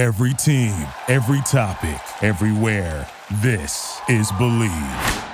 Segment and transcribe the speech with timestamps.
[0.00, 0.72] Every team,
[1.08, 3.06] every topic, everywhere.
[3.42, 5.24] This is Believe.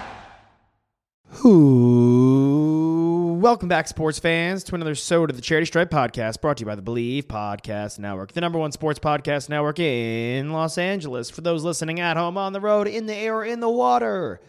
[1.44, 6.62] Ooh, welcome back, sports fans, to another show Soda the Charity Stripe podcast brought to
[6.62, 11.30] you by the Believe Podcast Network, the number one sports podcast network in Los Angeles.
[11.30, 14.40] For those listening at home, on the road, in the air, in the water.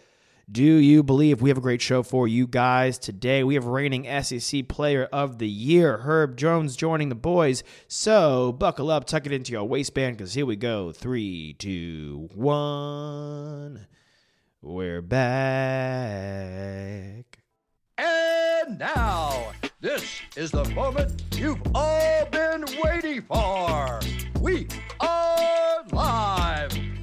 [0.49, 3.43] Do you believe we have a great show for you guys today?
[3.43, 7.65] We have reigning SEC Player of the Year, Herb Jones, joining the boys.
[7.89, 10.93] So buckle up, tuck it into your waistband, because here we go.
[10.93, 13.87] Three, two, one.
[14.61, 15.27] We're back.
[17.97, 23.99] And now, this is the moment you've all been waiting for.
[24.39, 24.69] We
[25.01, 25.66] are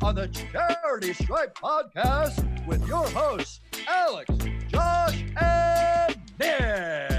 [0.05, 4.31] on the Charity Stripe podcast with your hosts, Alex,
[4.69, 7.14] Josh, and Nick.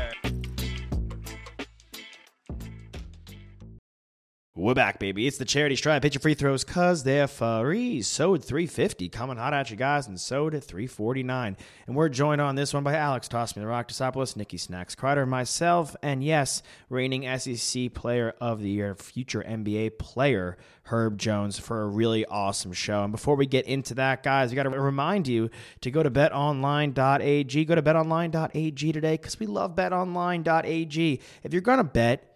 [4.57, 5.27] We're back, baby.
[5.27, 6.01] It's the charity stripe.
[6.01, 8.01] Hit your free throws because they're free.
[8.01, 11.57] Sode 350 coming hot at you guys, and Sode 349.
[11.85, 14.95] And we're joined on this one by Alex Toss Me the Rock Tosopoulos, Nikki Snacks
[14.95, 21.59] Crider, myself, and yes, reigning SEC Player of the Year, future NBA player, Herb Jones,
[21.59, 23.03] for a really awesome show.
[23.03, 25.49] And before we get into that, guys, we got to remind you
[25.81, 27.65] to go to betonline.ag.
[27.65, 31.19] Go to betonline.ag today because we love betonline.ag.
[31.43, 32.34] If you're going to bet,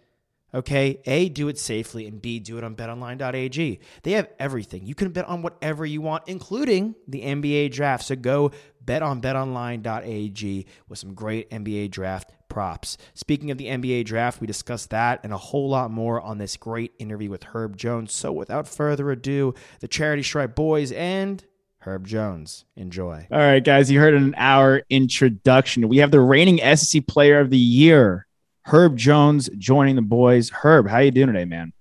[0.53, 3.80] Okay, A, do it safely, and B, do it on betonline.ag.
[4.03, 4.86] They have everything.
[4.86, 8.06] You can bet on whatever you want, including the NBA draft.
[8.06, 12.97] So go bet on betonline.ag with some great NBA draft props.
[13.14, 16.58] Speaking of the NBA draft, we discussed that and a whole lot more on this
[16.58, 18.11] great interview with Herb Jones.
[18.11, 21.45] So without further ado, the Charity Stripe boys and
[21.81, 22.66] Herb Jones.
[22.75, 23.28] Enjoy.
[23.31, 25.88] All right, guys, you heard an hour introduction.
[25.88, 28.25] We have the reigning SEC player of the year,
[28.70, 30.52] Herb Jones joining the boys.
[30.52, 31.73] Herb, how you doing today, man?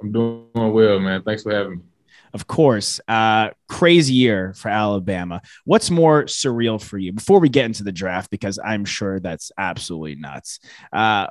[0.00, 1.22] I'm doing well, man.
[1.22, 1.78] Thanks for having me.
[2.32, 5.42] Of course, uh, crazy year for Alabama.
[5.66, 8.30] What's more surreal for you before we get into the draft?
[8.30, 10.58] Because I'm sure that's absolutely nuts.
[10.90, 11.26] Uh,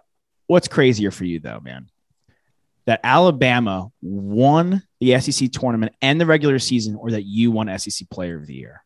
[0.45, 1.89] what's crazier for you, though, man?
[2.85, 8.07] That Alabama won the SEC tournament and the regular season, or that you won SEC
[8.12, 8.83] Player of the Year?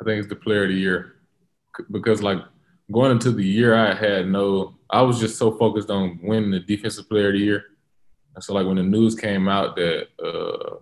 [0.00, 1.14] I think it's the Player of the Year
[1.92, 2.38] because, like,
[2.90, 4.74] going into the year, I had no.
[4.90, 7.64] I was just so focused on winning the Defensive Player of the Year,
[8.34, 10.76] and so like when the news came out that uh,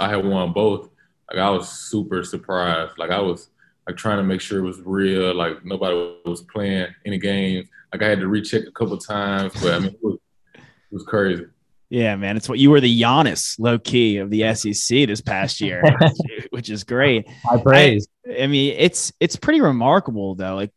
[0.00, 0.88] I had won both,
[1.30, 2.98] like I was super surprised.
[2.98, 3.48] Like I was
[3.86, 5.34] like trying to make sure it was real.
[5.34, 7.68] Like nobody was playing any games.
[7.92, 10.18] Like I had to recheck a couple times, but I mean it was,
[10.54, 10.60] it
[10.92, 11.46] was crazy.
[11.90, 15.60] Yeah, man, it's what you were the Giannis low key of the SEC this past
[15.60, 15.82] year,
[16.50, 17.28] which is great.
[17.44, 18.08] High praise.
[18.26, 20.54] I, I mean, it's it's pretty remarkable though.
[20.54, 20.72] Like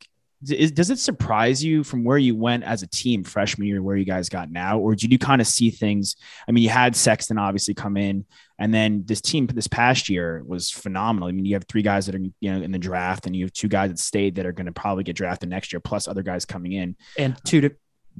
[0.51, 3.95] is, does it surprise you from where you went as a team freshman year where
[3.95, 4.79] you guys got now?
[4.79, 6.15] Or did you kind of see things
[6.47, 8.25] i mean you had sexton obviously come in
[8.57, 11.27] and then this team this past year was phenomenal.
[11.27, 13.45] I mean you have three guys that are you know in the draft and you
[13.45, 16.07] have two guys that stayed that are going to probably get drafted next year plus
[16.07, 16.95] other guys coming in.
[17.17, 17.75] And two di-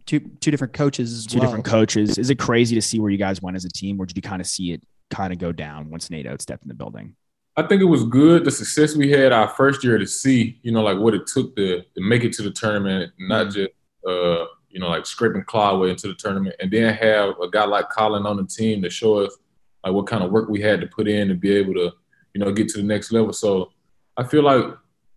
[0.05, 1.47] two two different coaches two well.
[1.47, 2.17] different coaches.
[2.17, 4.21] Is it crazy to see where you guys went as a team or did you
[4.21, 7.15] kind of see it kind of go down once Nate Oats stepped in the building
[7.57, 10.71] I think it was good the success we had our first year to see, you
[10.71, 13.69] know, like what it took to, to make it to the tournament, not just
[14.07, 17.63] uh, you know, like scraping claw way into the tournament, and then have a guy
[17.65, 19.37] like Collin on the team to show us
[19.85, 21.93] like what kind of work we had to put in to be able to,
[22.33, 23.31] you know, get to the next level.
[23.31, 23.71] So
[24.17, 24.65] I feel like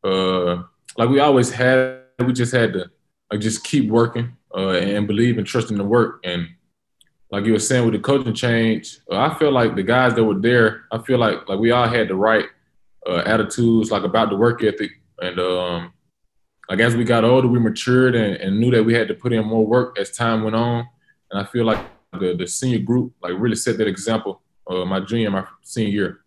[0.05, 0.63] uh
[0.97, 2.91] like we always had, we just had to
[3.31, 6.49] like just keep working uh, and believe and trust in the work and
[7.31, 10.25] like you were saying with the coaching change, uh, I feel like the guys that
[10.25, 12.47] were there, I feel like like we all had the right
[13.07, 14.91] uh, attitudes, like about the work ethic,
[15.21, 15.93] and um,
[16.69, 19.33] like as we got older, we matured and, and, knew that we had to put
[19.33, 20.87] in more work as time went on.
[21.31, 24.43] And I feel like the the senior group like really set that example.
[24.67, 26.21] Uh, my junior, my senior year.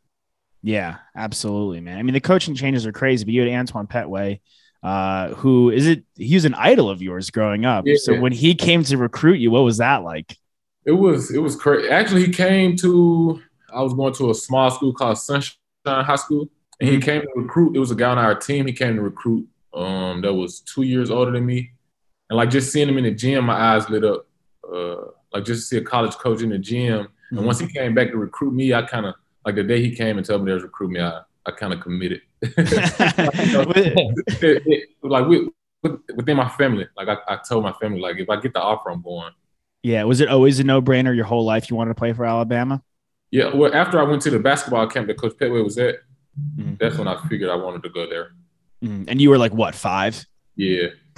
[0.63, 1.97] Yeah, absolutely, man.
[1.97, 4.39] I mean, the coaching changes are crazy, but you had Antoine Pettway,
[4.83, 6.03] uh, who is it?
[6.15, 7.85] He was an idol of yours growing up.
[7.85, 7.95] Yeah.
[7.97, 10.37] So when he came to recruit you, what was that like?
[10.85, 11.89] It was it was crazy.
[11.89, 13.41] Actually, he came to.
[13.73, 15.55] I was going to a small school called Sunshine
[15.85, 16.49] High School,
[16.79, 17.05] and he mm-hmm.
[17.05, 17.75] came to recruit.
[17.75, 18.67] It was a guy on our team.
[18.67, 19.47] He came to recruit.
[19.73, 21.71] Um, that was two years older than me,
[22.29, 24.27] and like just seeing him in the gym, my eyes lit up.
[24.71, 27.37] Uh, like just to see a college coach in the gym, mm-hmm.
[27.37, 29.95] and once he came back to recruit me, I kind of like the day he
[29.95, 32.21] came and told me there was recruit me, I I kind of committed.
[35.03, 35.49] like with,
[36.15, 38.91] within my family, like I, I told my family, like if I get the offer,
[38.91, 39.31] I'm going.
[39.83, 40.03] Yeah.
[40.03, 42.81] Was it always a no brainer your whole life you wanted to play for Alabama?
[43.31, 43.53] Yeah.
[43.53, 45.95] Well, after I went to the basketball camp that Coach Pettway was at,
[46.39, 46.75] mm-hmm.
[46.79, 48.33] that's when I figured I wanted to go there.
[48.83, 49.03] Mm-hmm.
[49.07, 50.25] And you were like, what, five?
[50.55, 50.87] Yeah.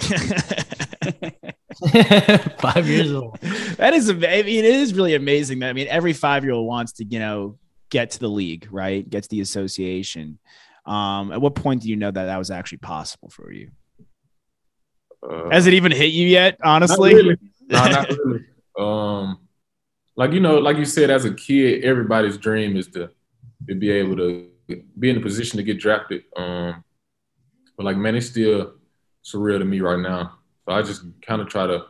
[2.60, 3.38] Five years old.
[3.76, 6.52] that is, ama- I mean, it is really amazing that I mean, every five year
[6.52, 7.58] old wants to, you know,
[7.90, 9.08] get to the league, right?
[9.08, 10.38] Get to the association.
[10.86, 13.70] Um, at what point do you know that that was actually possible for you?
[15.28, 16.58] Uh, Has it even hit you yet?
[16.60, 17.36] not Honestly, really.
[17.68, 18.44] No, not really.
[18.78, 19.38] Um,
[20.16, 23.10] like you know, like you said, as a kid, everybody's dream is to
[23.68, 24.48] to be able to
[24.98, 26.24] be in a position to get drafted.
[26.36, 26.84] Um,
[27.76, 28.74] but like, man, it's still
[29.24, 30.38] surreal to me right now.
[30.64, 31.84] So I just kind of try to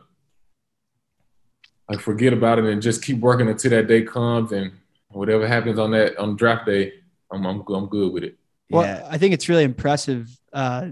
[1.89, 4.71] like forget about it and just keep working until that day comes, and
[5.09, 6.93] whatever happens on that on draft day,
[7.31, 8.37] I'm I'm, I'm good with it.
[8.69, 9.07] Well, yeah.
[9.09, 10.35] I think it's really impressive.
[10.51, 10.89] Uh,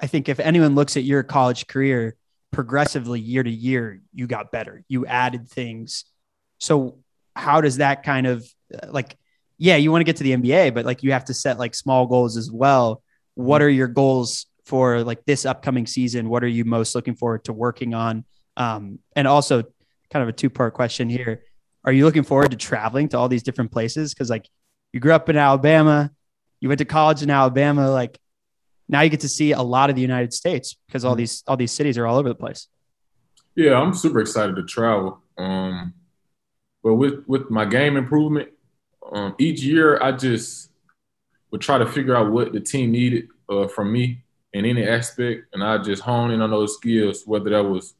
[0.00, 2.16] I think if anyone looks at your college career
[2.56, 4.82] progressively year to year, you got better.
[4.88, 6.06] You added things.
[6.56, 7.00] So
[7.34, 9.18] how does that kind of uh, like,
[9.58, 11.74] yeah, you want to get to the NBA, but like you have to set like
[11.74, 13.02] small goals as well.
[13.34, 16.30] What are your goals for like this upcoming season?
[16.30, 18.24] What are you most looking forward to working on?
[18.56, 19.64] Um, and also,
[20.10, 21.42] kind of a two part question here:
[21.84, 24.14] Are you looking forward to traveling to all these different places?
[24.14, 24.48] Because like
[24.94, 26.10] you grew up in Alabama,
[26.60, 28.18] you went to college in Alabama, like
[28.88, 31.56] now you get to see a lot of the United States because all these all
[31.56, 32.68] these cities are all over the place.
[33.54, 35.20] Yeah, I'm super excited to travel.
[35.38, 35.94] Um,
[36.82, 38.50] but with with my game improvement,
[39.12, 40.70] um, each year I just
[41.50, 44.22] would try to figure out what the team needed uh, from me
[44.52, 47.94] in any aspect, and I just hone in on those skills, whether that was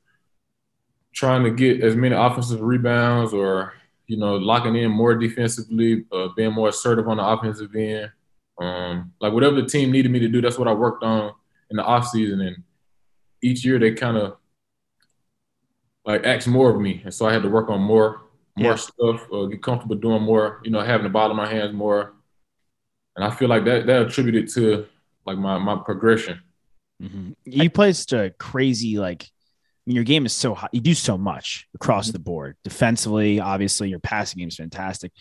[1.13, 3.73] trying to get as many offensive rebounds or
[4.07, 8.11] you know locking in more defensively, uh, being more assertive on the offensive end.
[8.59, 11.33] Um, like whatever the team needed me to do, that's what I worked on
[11.71, 12.63] in the off season, and
[13.43, 14.37] each year they kind of
[16.05, 18.23] like asked more of me, and so I had to work on more
[18.59, 18.77] more Yeah.
[18.77, 22.15] stuff, uh, get comfortable doing more, you know, having the ball in my hands more,
[23.15, 24.87] and I feel like that that attributed to
[25.27, 26.41] like my my progression.
[27.03, 27.35] Mhm.
[27.45, 29.25] You play such a crazy like.
[29.25, 30.71] I mean, your game is so hot.
[30.73, 32.57] You do so much across the board.
[32.65, 35.13] Defensively, obviously, your passing game is fantastic.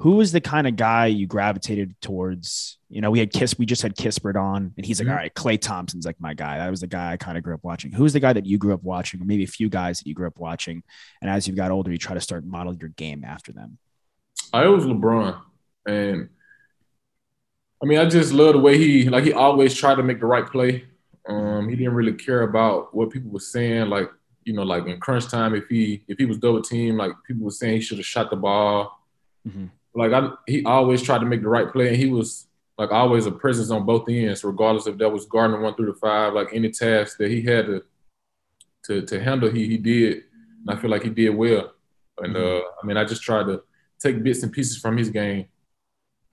[0.00, 2.78] Who was the kind of guy you gravitated towards?
[2.90, 3.58] You know, we had Kiss.
[3.58, 5.10] We just had Kispert on, and he's like, Mhm.
[5.12, 7.54] "All right, Klay Thompson's like my guy." That was the guy I kind of grew
[7.54, 7.92] up watching.
[7.92, 10.12] Who's the guy that you grew up watching, or maybe a few guys that you
[10.14, 10.82] grew up watching?
[11.22, 13.78] And as you've got older, you try to start modeling your game after them.
[14.52, 15.40] I was LeBron,
[15.86, 16.28] and
[17.82, 20.26] I mean, I just love the way he like he always tried to make the
[20.26, 20.84] right play.
[21.26, 23.88] Um, he didn't really care about what people were saying.
[23.88, 24.10] Like
[24.44, 27.44] you know, like in crunch time, if he if he was double team, like people
[27.46, 29.02] were saying he should have shot the ball.
[29.48, 29.70] Mhm.
[29.96, 32.46] Like I, he always tried to make the right play, and he was
[32.78, 35.98] like always a presence on both ends, regardless if that was guarding one through the
[35.98, 36.34] five.
[36.34, 37.82] Like any task that he had to
[38.84, 40.24] to to handle, he he did,
[40.66, 41.72] and I feel like he did well.
[42.18, 43.62] And uh, I mean, I just tried to
[43.98, 45.46] take bits and pieces from his game.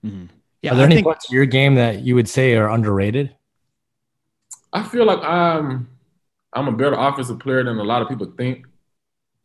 [0.06, 0.30] Mhm.
[0.62, 2.70] Yeah, Are there I any think parts of your game that you would say are
[2.70, 3.36] underrated?
[4.72, 5.90] I feel like I'm
[6.54, 8.66] I'm a better offensive player than a lot of people think,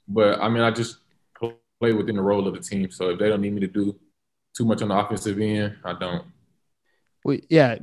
[0.09, 0.99] but I mean, I just
[1.39, 2.91] play within the role of the team.
[2.91, 3.99] So if they don't need me to do
[4.59, 6.25] too much on the offensive end, I don't.
[7.25, 7.77] we, yeah,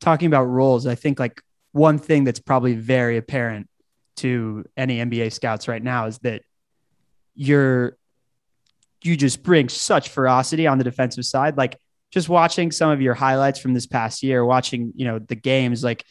[0.00, 1.42] talking about roles, I think like
[1.72, 3.68] one thing that's probably very apparent
[4.16, 6.42] to any NBA scouts right now is that
[7.34, 7.96] you're
[9.02, 11.58] you just bring such ferocity on the defensive side.
[11.58, 11.76] Like
[12.10, 15.84] just watching some of your highlights from this past year, watching you know the games,
[15.84, 16.04] like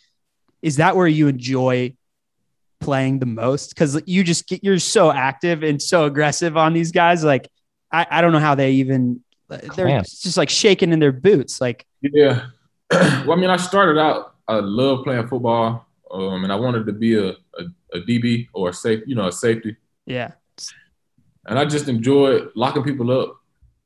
[0.61, 1.95] is that where you enjoy
[2.79, 3.69] playing the most?
[3.69, 7.23] Because you just get you're so active and so aggressive on these guys.
[7.23, 7.49] Like
[7.91, 10.03] I, I don't know how they even they're Man.
[10.03, 11.59] just like shaking in their boots.
[11.61, 12.47] Like Yeah.
[12.91, 14.35] well, I mean, I started out.
[14.47, 17.63] I love playing football, um, and I wanted to be a, a,
[17.93, 19.75] a DB or a safe, you know, a safety.
[20.05, 20.31] yeah.
[21.45, 23.35] And I just enjoyed locking people up.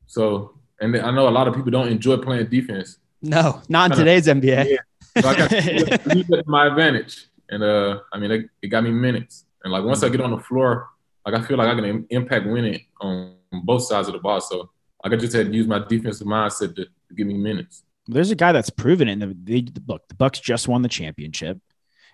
[0.05, 2.97] So, and I know a lot of people don't enjoy playing defense.
[3.21, 4.69] No, not in Kinda- today's NBA.
[4.69, 5.21] Yeah.
[5.21, 7.25] So I got to use that to my advantage.
[7.49, 9.45] And uh, I mean, it, it got me minutes.
[9.63, 10.87] And like once I get on the floor,
[11.25, 14.39] like I feel like I can im- impact winning on both sides of the ball.
[14.39, 14.69] So
[15.03, 17.83] like I just had to use my defensive mindset to, to give me minutes.
[18.07, 19.21] There's a guy that's proven it.
[19.21, 21.59] And they, look, the Bucks just won the championship,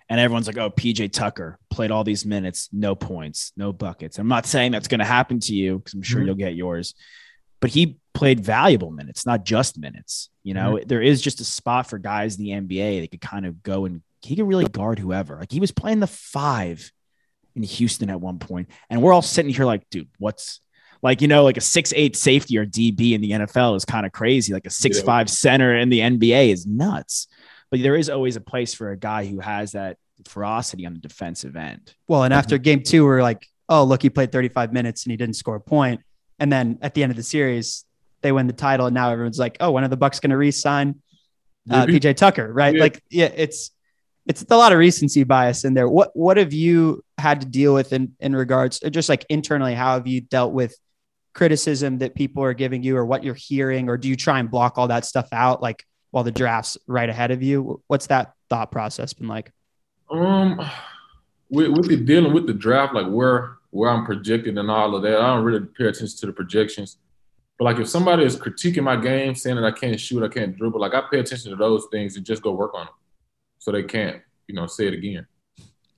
[0.08, 4.28] and everyone's like, "Oh, PJ Tucker played all these minutes, no points, no buckets." I'm
[4.28, 6.26] not saying that's going to happen to you because I'm sure Mhm.
[6.26, 6.94] you'll get yours,
[7.60, 10.28] but he played valuable minutes, not just minutes.
[10.42, 13.46] You know, there is just a spot for guys in the NBA that could kind
[13.46, 15.36] of go and he could really guard whoever.
[15.38, 16.90] Like he was playing the five
[17.54, 20.60] in Houston at one point, and we're all sitting here like, dude, what's
[21.04, 24.06] like you know like a six eight safety or DB in the NFL is kind
[24.06, 24.54] of crazy.
[24.54, 27.28] Like a six five center in the NBA is nuts.
[27.70, 31.00] But there is always a place for a guy who has that ferocity on the
[31.00, 31.94] defensive end.
[32.08, 35.16] Well, and after game two, we're like, oh, look, he played 35 minutes and he
[35.16, 36.00] didn't score a point.
[36.38, 37.84] And then at the end of the series,
[38.22, 40.38] they win the title, and now everyone's like, oh, when are the Bucks going to
[40.38, 41.02] re-sign
[41.70, 42.50] uh, PJ Tucker?
[42.50, 42.74] Right?
[42.74, 42.80] Yeah.
[42.80, 43.70] Like, yeah, it's
[44.26, 45.86] it's a lot of recency bias in there.
[45.86, 49.74] What what have you had to deal with in in regards just like internally?
[49.74, 50.74] How have you dealt with
[51.34, 54.50] criticism that people are giving you, or what you're hearing, or do you try and
[54.50, 57.82] block all that stuff out like while the draft's right ahead of you?
[57.88, 59.52] What's that thought process been like?
[60.10, 60.60] Um,
[61.50, 65.02] with with the dealing with the draft, like where where I'm projected and all of
[65.02, 66.98] that, I don't really pay attention to the projections.
[67.58, 70.56] But like if somebody is critiquing my game, saying that I can't shoot, I can't
[70.56, 72.94] dribble, like I pay attention to those things and just go work on them,
[73.58, 75.26] so they can't, you know, say it again.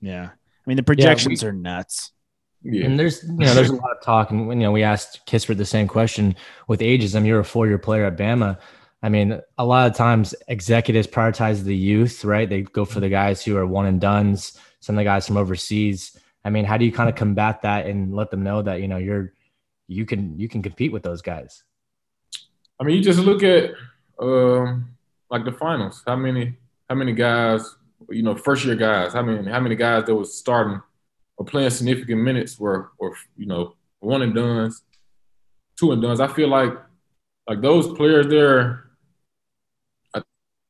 [0.01, 0.29] Yeah.
[0.31, 2.11] I mean, the projections are nuts.
[2.63, 2.85] Yeah.
[2.85, 5.57] And there's you know there's a lot of talk, and you know we asked Kispert
[5.57, 6.35] the same question
[6.67, 7.15] with ages.
[7.15, 8.57] I mean, you're a four year player at Bama.
[9.03, 12.49] I mean, a lot of times executives prioritize the youth, right?
[12.49, 14.59] They go for the guys who are one and duns.
[14.79, 16.17] Some of the guys from overseas.
[16.43, 18.87] I mean, how do you kind of combat that and let them know that you
[18.87, 19.33] know you're
[19.87, 21.63] you can you can compete with those guys?
[22.79, 23.71] I mean, you just look at
[24.19, 24.89] um,
[25.29, 26.03] like the finals.
[26.05, 26.55] How many
[26.89, 27.75] how many guys,
[28.09, 29.13] you know, first year guys?
[29.13, 30.81] How many how many guys that was starting
[31.37, 34.83] or playing significant minutes were or you know one and duns,
[35.79, 36.19] two and duns?
[36.19, 36.73] I feel like
[37.47, 38.83] like those players there.
[40.13, 40.21] I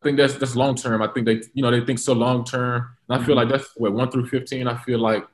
[0.04, 1.02] think that's that's long term.
[1.02, 3.70] I think they you know they think so long term, and I feel like that's
[3.78, 4.68] what one through fifteen.
[4.68, 5.26] I feel like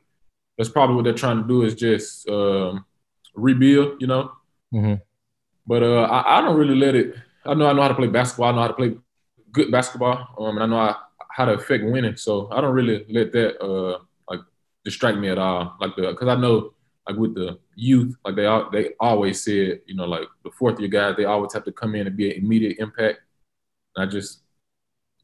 [0.57, 2.85] that's probably what they're trying to do is just um,
[3.35, 4.01] rebuild.
[4.01, 4.31] You know.
[4.73, 4.95] Mm-hmm.
[5.65, 7.15] But uh, I, I, don't really let it.
[7.45, 8.49] I know I know how to play basketball.
[8.49, 8.97] I know how to play
[9.51, 10.35] good basketball.
[10.37, 10.95] Um, and I know I,
[11.31, 12.17] how to affect winning.
[12.17, 13.99] So I don't really let that uh
[14.85, 15.75] distract me at all.
[15.79, 16.73] Like the because I know
[17.07, 20.79] like with the youth, like they all, they always said, you know, like the fourth
[20.79, 23.19] year guys, they always have to come in and be an immediate impact.
[23.95, 24.41] And I just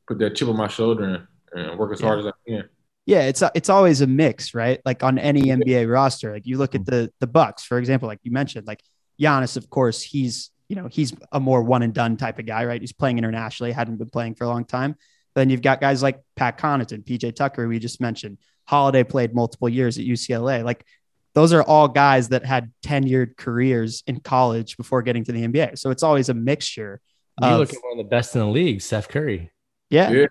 [0.08, 2.08] put that chip on my shoulder and, and work as Yeah.
[2.08, 2.70] hard as I can.
[3.06, 4.80] Yeah, it's it's always a mix, right?
[4.86, 6.96] Like on any NBA roster, like you look at mm-hmm.
[6.96, 8.84] the the Bucks, for example, like you mentioned, like
[9.20, 12.66] Giannis, of course, he's you know he's a more one and done type of guy,
[12.66, 12.80] right?
[12.80, 14.96] He's playing internationally, hadn't been playing for a long time.
[15.34, 18.38] But then you've got guys like Pat Connaughton, PJ Tucker, we just mentioned.
[18.70, 20.64] Holiday played multiple years at UCLA.
[20.64, 20.86] Like
[21.34, 25.80] those are all guys that had tenured careers in college before getting to the NBA.
[25.80, 27.02] So it's always a mixture.
[27.42, 29.52] You of- look at one of the best in the league, Steph Curry.
[29.90, 30.26] yeah, Yeah.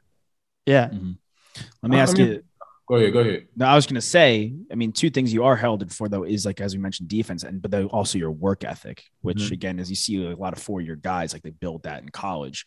[0.67, 0.89] yeah,
[1.83, 2.45] Let me I ask you.
[2.89, 3.49] Go ahead, go ahead.
[3.57, 6.23] No, I was going to say, I mean, two things you are heralded for though
[6.23, 9.51] is like as we mentioned, defense, and but also your work ethic, which Mhm.
[9.53, 12.09] again, as you see a lot of four year guys, like they build that in
[12.11, 12.65] college.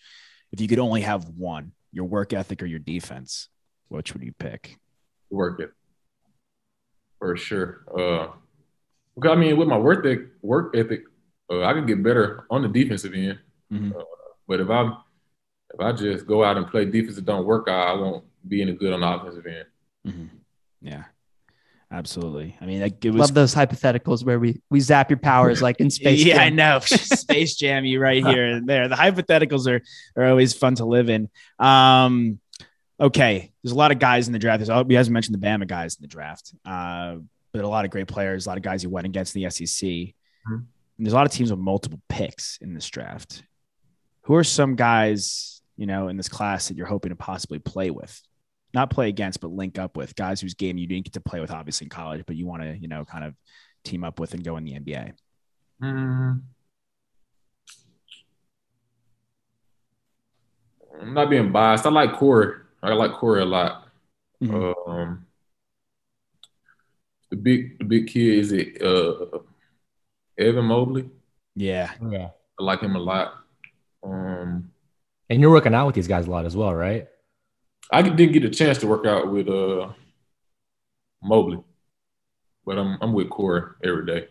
[0.52, 3.48] If you could only have one, your work ethic or your defense,
[3.88, 4.78] which would you pick?
[5.32, 5.72] Work it
[7.20, 7.82] for sure.
[7.90, 8.28] Uh,
[9.16, 11.04] because I mean, with my work ethic, work ethic,
[11.50, 13.40] uh, I can get better on the defensive end.
[13.72, 13.96] Mhm.
[13.96, 14.04] Uh,
[14.48, 14.92] but if I
[15.74, 18.62] if I just go out and play defense that don't work out, I won't be
[18.62, 19.66] any good on the offensive end.
[20.06, 20.30] Mhm.
[20.82, 21.04] Yeah,
[21.92, 22.58] absolutely.
[22.60, 25.80] I mean, like, it was love those hypotheticals where we we zap your powers like
[25.80, 26.26] in space.
[26.26, 26.80] yeah, I know.
[26.84, 28.90] Space Jam, you right here and there.
[28.90, 29.82] The hypotheticals are
[30.20, 31.30] are always fun to live in.
[31.60, 32.40] Um,
[33.02, 34.64] okay, there's a lot of guys in the draft.
[34.64, 37.16] There's, we haven't mentioned the Bama guys in the draft, uh,
[37.52, 39.90] but a lot of great players, a lot of guys who went against the SEC.
[39.90, 40.14] Mhm.
[40.48, 43.44] And there's a lot of teams with multiple picks in this draft.
[44.26, 47.90] Who are some guys, you know, in this class that you're hoping to possibly play
[47.90, 48.22] with?
[48.74, 51.40] Not play against, but link up with guys whose game you didn't get to play
[51.40, 53.34] with, obviously in college, but you want to, you know, kind of
[53.84, 55.14] team up with and go in the NBA.
[55.82, 56.42] Mm.
[61.02, 61.86] I'm not being biased.
[61.86, 62.61] I like Corey.
[62.84, 63.88] I like Corey a lot.
[64.42, 64.74] Mhm.
[64.88, 65.26] Um,
[67.30, 69.40] the big the big kid is it uh,
[70.38, 71.10] Evan Mobley.
[71.56, 71.92] Yeah.
[72.10, 72.30] Yeah.
[72.60, 73.34] I like him a lot.
[74.04, 74.72] Um,
[75.30, 77.08] And you're working out with these guys a lot as well, right?
[77.92, 79.90] I didn't get a chance to work out with uh,
[81.22, 81.60] Mobley,
[82.66, 84.28] but I'm I'm with Corey every day.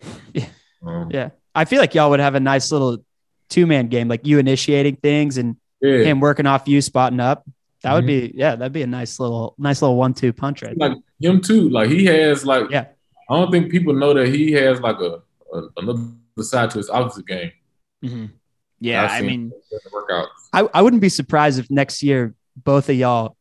[0.34, 0.46] Yeah.
[0.86, 1.30] Um, Yeah.
[1.54, 2.98] I feel like y'all would have a nice little
[3.48, 6.02] two man game, like you initiating things and yeah.
[6.04, 7.48] him working off you spotting up.
[7.84, 8.38] That would be mm-hmm.
[8.38, 10.88] yeah, that'd be a nice little nice little one two punch right there.
[10.88, 11.68] like him too.
[11.68, 12.86] Like he has like Yeah.
[13.28, 15.22] I don't think people know that he has like a,
[15.52, 16.02] a another
[16.40, 17.52] side to his offensive game.
[18.02, 18.26] Mm-hmm.
[18.80, 19.04] Yeah.
[19.04, 20.28] I've I mean, him in the workouts.
[20.54, 23.36] I, I wouldn't be surprised if next year both of y'all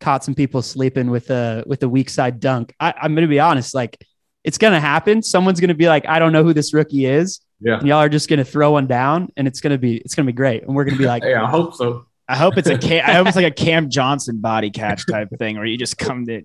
[0.00, 2.74] caught some people sleeping with a with a weak side dunk.
[2.80, 4.02] I, I'm gonna be honest, like
[4.42, 5.22] it's gonna happen.
[5.22, 7.40] Someone's gonna be like, I don't know who this rookie is.
[7.60, 7.78] Yeah.
[7.78, 10.32] And y'all are just gonna throw one down and it's gonna be it's gonna be
[10.32, 10.62] great.
[10.62, 12.06] And we're gonna be like, Hey, I hope so.
[12.32, 15.28] I hope it's a Cam, I hope it's like a Cam Johnson body catch type
[15.38, 16.42] thing, where you just come to,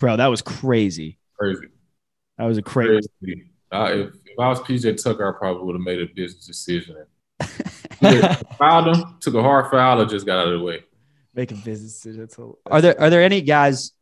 [0.00, 0.16] bro.
[0.16, 1.18] That was crazy.
[1.38, 1.66] Crazy.
[2.36, 3.08] That was a crazy.
[3.22, 3.50] Crazy.
[3.70, 6.96] Uh, if, if I was PJ Tucker, I probably would have made a business decision.
[8.02, 10.82] Either fouled him, took a hard foul, or just got out of the way.
[11.32, 12.28] Make a business decision.
[12.66, 13.92] are there are there any guys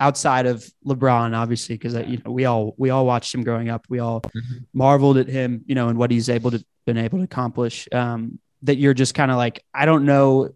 [0.00, 3.86] outside of LeBron, obviously, because you know we all we all watched him growing up.
[3.88, 4.66] We all Mhm.
[4.74, 7.88] marveled at him, you know, and what he's able to been able to accomplish.
[7.90, 10.50] Um, that you're just kind of like, I don't know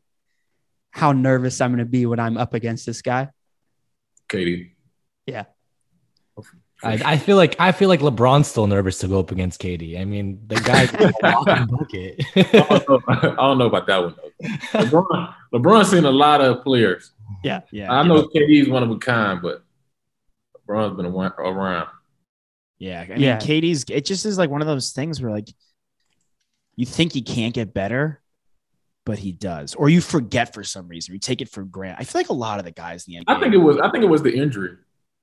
[0.91, 3.29] how nervous I'm going to be when I'm up against this guy?
[4.29, 4.71] KD.
[5.27, 5.45] Yeah.
[6.81, 10.01] I, I feel like I feel like LeBron's still nervous to go up against KD.
[10.01, 12.25] I mean, the guy's a walking bucket.
[12.37, 14.79] I, don't know, I don't know about that one though.
[14.85, 17.11] LeBron, LeBron's seen a lot of players.
[17.43, 17.63] Yeah.
[17.73, 17.93] Yeah.
[17.93, 19.65] I know KD's one of a kind, but
[20.69, 21.89] LeBron's been around.
[22.79, 23.01] Yeah.
[23.01, 23.39] I mean, Yeah.
[23.39, 25.49] KD's, it just is like one of those things where like
[26.77, 28.21] you think he can't get better,
[29.09, 29.75] but he does.
[29.75, 31.15] Or you forget for some reason.
[31.15, 31.97] You take it for granted.
[32.01, 33.37] I feel like a lot of the guys in the NBA.
[33.37, 33.79] I think it was.
[33.79, 34.77] I think it was the injury.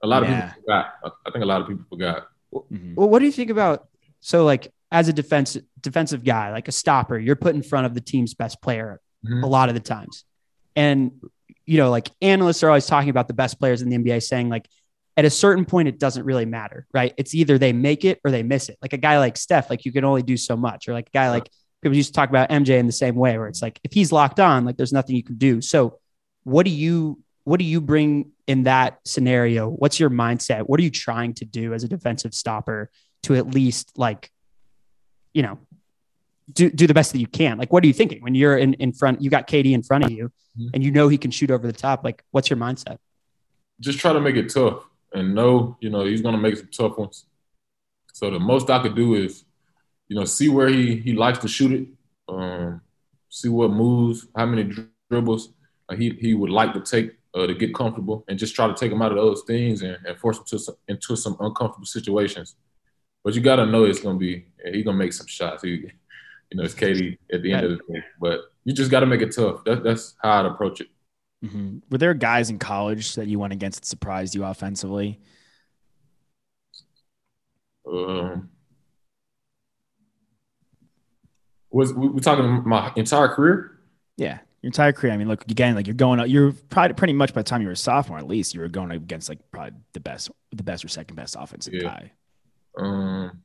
[0.04, 0.48] A lot of Yeah.
[0.50, 0.86] people forgot.
[1.04, 2.28] I- I think a lot of people forgot.
[2.54, 2.96] Mhm.
[2.96, 3.88] Well, what do you think about
[4.22, 7.94] so like as a defense defensive guy, like a stopper, you're put in front of
[7.94, 9.44] the team's best player Mhm.
[9.44, 10.26] a lot of the times.
[10.76, 11.12] And
[11.68, 14.50] you know, like analysts are always talking about the best players in the NBA saying
[14.50, 14.68] like
[15.18, 17.14] at a certain point it doesn't really matter, right?
[17.18, 18.78] It's either they make it or they miss it.
[18.82, 21.12] Like a guy like Steph, like you can only do so much or like a
[21.12, 21.50] guy like
[21.86, 24.12] people used to talk about MJ in the same way where it's like if he's
[24.12, 25.62] locked on, like there's nothing you can do.
[25.62, 26.00] So
[26.44, 29.70] what do you what do you bring in that scenario?
[29.70, 30.64] What's your mindset?
[30.64, 32.90] What are you trying to do as a defensive stopper
[33.22, 34.32] to at least like,
[35.32, 35.60] you know,
[36.52, 37.60] do, do the best that you can?
[37.60, 40.06] Like, what are you thinking when you're in, in front, you got KD in front
[40.06, 40.70] of you Mhm.
[40.74, 42.04] and you know he can shoot over the top?
[42.04, 42.98] Like, what's your mindset?
[43.80, 46.98] Just try to make it tough, and know you know he's gonna make some tough
[46.98, 47.26] ones.
[48.14, 49.45] So the most I could do is,
[50.08, 51.88] you know, see where he he likes to shoot it,
[52.30, 52.82] um,
[53.30, 54.72] see what moves, how many
[55.10, 55.50] dribbles
[55.90, 58.74] uh, he he would like to take uh, to get comfortable, and just try to
[58.74, 61.86] take him out of those things and, and force him to some, into some uncomfortable
[61.86, 62.56] situations.
[63.24, 65.64] But you got to know it's gonna be he's gonna make some shots.
[65.64, 68.04] He, you know, it's KD at the end of the day.
[68.22, 69.64] But you just got to make it tough.
[69.66, 70.88] That, that's how I'd approach it.
[71.44, 71.82] Mhm.
[71.90, 75.20] Were there guys in college that you went against that surprised you offensively?
[77.88, 78.50] Um,
[81.76, 83.78] was we we talking my entire career?
[84.18, 85.12] Yeah, your entire career.
[85.14, 87.62] I mean, look again, like you're going, up- you're probably pretty much by the time
[87.62, 90.64] you were a sophomore, at least you were going against like probably the best, the
[90.64, 91.82] best or second best offensive Yeah.
[91.84, 92.12] guy.
[92.78, 93.44] Um,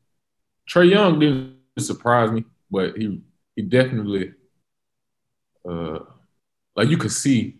[0.68, 3.20] Trae Young didn't surprise me, but he
[3.56, 4.32] he definitely,
[5.68, 5.98] uh,
[6.76, 7.58] like you could see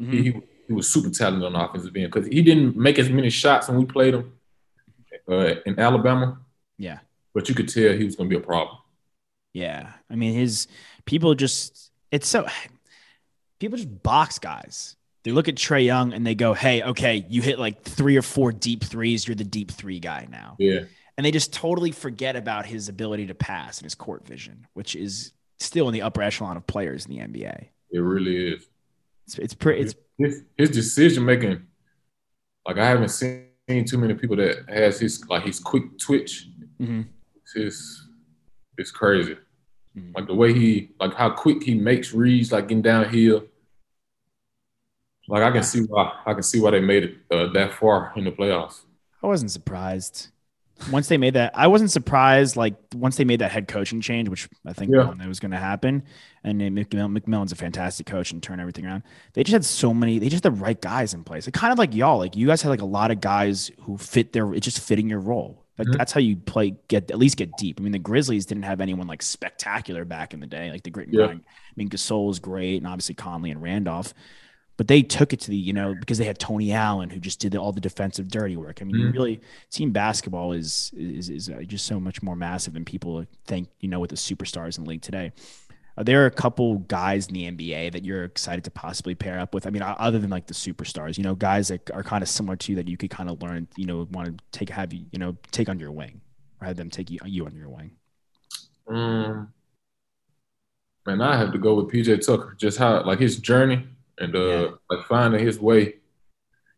[0.00, 0.12] Mhm.
[0.12, 0.22] he
[0.68, 3.68] he was super talented on the offensive end because he didn't make as many shots
[3.68, 4.32] when we played him
[5.28, 6.38] uh, in Alabama,
[6.78, 7.00] Yeah,
[7.34, 8.78] but you could tell he was going to be a problem.
[9.52, 9.92] Yeah.
[10.10, 10.66] I mean, his
[11.04, 12.46] people just it's so
[13.58, 14.96] people just box guys.
[15.24, 18.22] They look at Trae Young and they go, "Hey, okay, you hit like three or
[18.22, 19.26] four deep threes.
[19.26, 20.80] You're the deep three guy now." Yeah,
[21.16, 24.96] and they just totally forget about his ability to pass and his court vision, which
[24.96, 27.68] is still in the upper echelon of players in the NBA.
[27.92, 28.66] it really is.
[29.26, 29.82] It's it's pretty.
[29.82, 31.62] It's his his decision making,
[32.66, 33.46] like I haven't seen
[33.86, 36.48] too many people that has his like his quick twitch.
[36.80, 37.06] Mhm.
[37.54, 38.08] His,
[38.78, 39.36] it's crazy.
[39.96, 40.14] Mhm.
[40.14, 43.44] Like the way he like how quick he makes reads, like getting downhill.
[45.28, 48.12] Like I can see why I can see why they made it uh, that far
[48.16, 48.80] in the playoffs.
[49.22, 50.28] I wasn't surprised
[50.90, 51.52] once they made that.
[51.54, 55.12] I wasn't surprised like once they made that head coaching change, which I think Yeah.
[55.16, 56.02] that was going to happen.
[56.42, 59.04] And McMillan, McMillan's a fantastic coach and turn everything around.
[59.34, 60.18] They just had so many.
[60.18, 61.46] They just had the right guys in place.
[61.46, 62.18] Like kind of like y'all.
[62.18, 64.52] Like you guys had like a lot of guys who fit their.
[64.54, 65.61] It's just fitting your role.
[65.78, 65.96] Like Mhm.
[65.98, 66.74] that's how you play.
[66.88, 67.80] Get at least get deep.
[67.80, 70.70] I mean, the Grizzlies didn't have anyone like spectacular back in the day.
[70.70, 71.26] Like the grit and Yeah.
[71.26, 71.40] grind.
[71.46, 74.12] I mean, Gasol's great, and obviously Conley and Randolph.
[74.78, 77.38] But they took it to the, you know, because they had Tony Allen who just
[77.40, 78.80] did all the defensive dirty work.
[78.80, 79.12] I mean, Mhm.
[79.12, 83.68] really team basketball is is is uh, just so much more massive than people think.
[83.80, 85.32] You know, with the superstars in the league today.
[85.96, 89.52] Are there a couple guys in the NBA that you're excited to possibly pair up
[89.52, 89.66] with?
[89.66, 92.56] I mean, other than like the superstars, you know, guys that are kind of similar
[92.56, 95.04] to you that you could kind of learn, you know, want to take have you,
[95.12, 96.20] you know, take on your wing,
[96.60, 97.90] or have them take you, you under your wing.
[98.88, 99.52] Um,
[101.06, 102.54] man, I have to go with PJ Tucker.
[102.58, 103.86] Just how like his journey
[104.18, 104.70] and uh Yeah.
[104.88, 105.96] like finding his way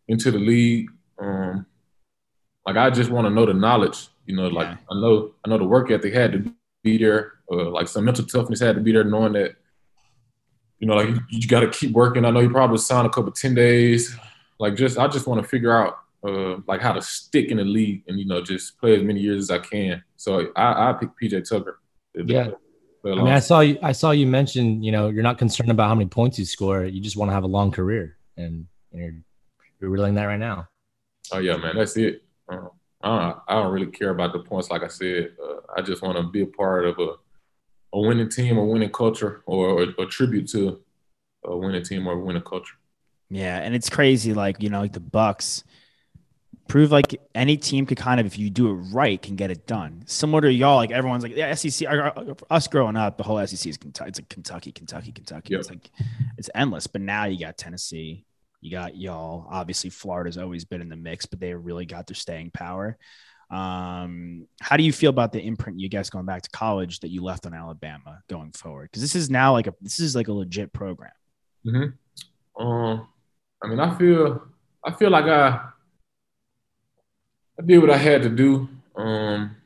[0.09, 0.90] into the league.
[1.20, 1.66] Um,
[2.66, 4.09] like I just want to know the knowledge.
[4.27, 4.77] You know, like Yeah.
[4.90, 6.53] I know I know the work ethic had to
[6.85, 7.33] be there.
[7.51, 9.57] Uh, like some mental toughness had to be there, knowing that.
[10.79, 12.25] You know, like you, you got to keep working.
[12.25, 14.16] I know you probably signed a couple ten days.
[14.59, 17.64] Like just I just want to figure out uh like how to stick in the
[17.64, 20.03] league and you know just play as many years as I can.
[20.16, 21.81] So I I pick PJ Tucker.
[22.14, 22.51] Yeah.
[23.01, 23.79] play I mean, I saw you.
[23.83, 24.83] I saw you mention.
[24.83, 26.85] You know, you're not concerned about how many points you score.
[26.85, 29.14] You just want to have a long career, and you're
[29.81, 30.68] you're realizing that right now.
[31.33, 32.23] Oh yeah, man, that's it.
[32.49, 32.70] Um,
[33.05, 34.71] I don't, I don't really care about the points.
[34.71, 37.14] Like I said, uh, I just want to be a part of a
[37.93, 40.81] a winning team, a winning culture, or, or a tribute to
[41.45, 42.75] a winning team or a winning culture.
[43.31, 44.35] Yeah, and it's crazy.
[44.35, 45.62] Like you know, like the Bucks.
[46.69, 49.67] prove like any team could kind of, if you do it right, can get it
[49.67, 50.03] done.
[50.07, 51.87] Similar to y'all, like everyone's like, yeah, SEC.
[52.51, 54.09] Us growing up, the whole SEC is Kentucky.
[54.09, 55.53] It's like Kentucky, Kentucky, Kentucky.
[55.53, 55.61] Yep.
[55.61, 55.90] It's like
[56.38, 56.87] it's endless.
[56.87, 58.25] But now you got Tennessee,
[58.64, 59.46] you got y'all.
[59.50, 62.96] Obviously, Florida's always been in the mix, but they really got their staying power.
[63.50, 67.09] Um, how do you feel about the imprint you guys going back to college that
[67.11, 68.85] you left on Alabama going forward?
[68.85, 71.12] Because this is now like a this is like a legit program.
[72.59, 73.07] Um,
[73.62, 74.42] I mean, I feel
[74.83, 75.61] I feel like I
[77.59, 78.66] I did what I had to do.
[78.96, 79.57] Um,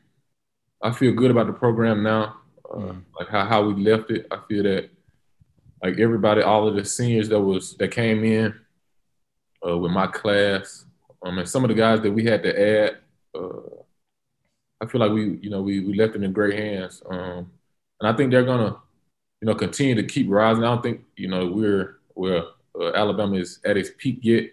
[0.83, 2.37] I feel good about the program now,
[2.69, 3.03] uh, Mhm.
[3.17, 4.27] like how, how we left it.
[4.33, 4.91] I feel that
[5.85, 8.59] like everybody, all of the seniors that was that came in
[9.67, 10.87] uh, with my class,
[11.23, 12.99] um, and some of the guys that we had to add,
[13.35, 13.83] uh,
[14.81, 17.03] I feel like we, you know, we we left them in great hands.
[17.09, 17.51] Um,
[18.01, 18.77] and I think they're gonna,
[19.41, 20.65] you know, continue to keep rising.
[20.65, 22.45] I don't think, you know, we're where
[22.81, 24.51] uh, Alabama is at its peak yet.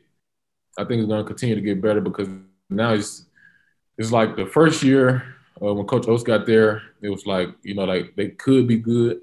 [0.77, 2.27] I think it's gonna continue to get better because
[2.69, 3.25] now it's
[3.97, 7.75] it's like the first year uh, when Coach Oats got there, it was like you
[7.75, 9.21] know like they could be good.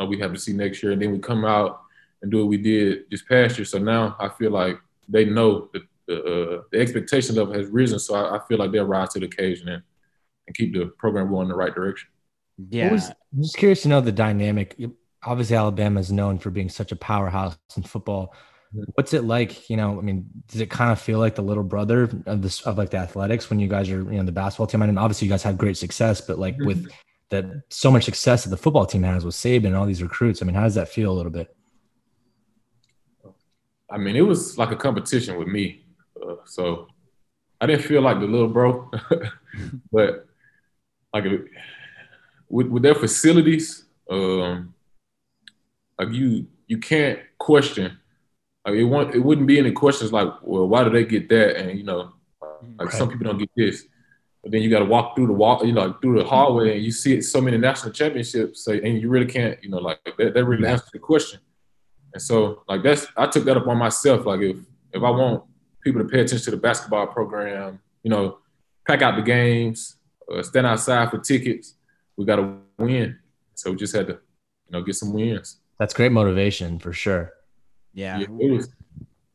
[0.00, 1.82] Uh, we have to see next year, and then we come out
[2.22, 3.64] and do what we did this past year.
[3.64, 4.78] So now I feel like
[5.08, 7.98] they know that the uh, the expectation level has risen.
[7.98, 9.82] So I, I feel like they'll rise to the occasion and,
[10.46, 12.08] and keep the program going in the right direction.
[12.70, 12.84] Yeah.
[12.84, 14.80] What was- I'm just curious to know the dynamic.
[15.24, 18.34] Obviously, Alabama is known for being such a powerhouse in football.
[18.94, 19.68] What's it like?
[19.70, 22.62] You know, I mean, does it kind of feel like the little brother of this
[22.62, 24.82] of like the athletics when you guys are, you know, the basketball team?
[24.82, 26.88] I mean, obviously you guys have great success, but like with
[27.28, 30.42] that so much success that the football team has with Saban and all these recruits,
[30.42, 31.54] I mean, how does that feel a little bit?
[33.92, 35.84] I mean, it was like a competition with me.
[36.20, 36.88] Uh, so
[37.60, 38.90] I didn't feel like the little bro,
[39.92, 40.26] but
[41.12, 41.24] like
[42.48, 44.74] with, with their facilities, um,
[45.98, 47.98] like you you can't question.
[48.64, 51.56] Like it won't, it wouldn't be any questions like, well, why do they get that?
[51.56, 52.12] And you know,
[52.78, 53.84] like some people don't get this.
[54.42, 56.74] But then you got to walk through the wall, you know, like through the hallway,
[56.74, 59.78] and you see it so many national championships, so, and you really can't, you know,
[59.78, 61.40] like that, that really answers the question.
[62.14, 64.26] And so, like that's I took that up on myself.
[64.26, 64.56] Like if
[64.92, 65.44] if I want
[65.82, 68.38] people to pay attention to the basketball program, you know,
[68.86, 69.96] pack out the games,
[70.32, 71.74] uh, stand outside for tickets,
[72.16, 73.18] we got to win.
[73.54, 75.58] So we just had to, you know, get some wins.
[75.78, 77.32] That's great motivation for sure.
[77.92, 78.18] yeah.
[78.18, 78.68] Yeah, it was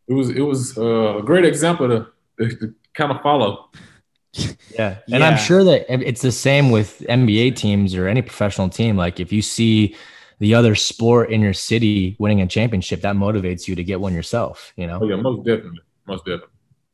[0.08, 2.08] it was it was uh, a great example to,
[2.40, 3.70] to, to kind of follow.
[4.76, 4.98] Yeah.
[5.12, 8.96] And I'm sure that it's the same with NBA teams or any professional team.
[8.96, 9.96] Like if you see
[10.40, 14.14] the other sport in your city winning a championship, that motivates you to get one
[14.14, 15.00] yourself, you know?
[15.02, 16.50] Oh yeah, most definitely, most definitely.